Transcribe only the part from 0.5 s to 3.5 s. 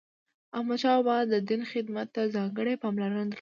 احمدشاه بابا د دین خدمت ته ځانګړی پاملرنه درلوده.